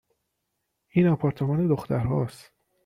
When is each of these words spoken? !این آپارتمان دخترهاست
!این 0.89 1.07
آپارتمان 1.07 1.67
دخترهاست 1.67 2.51